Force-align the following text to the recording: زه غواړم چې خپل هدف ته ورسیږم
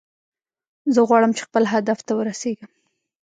زه 0.93 1.01
غواړم 1.09 1.31
چې 1.37 1.41
خپل 1.47 1.63
هدف 1.73 1.99
ته 2.07 2.11
ورسیږم 2.15 2.71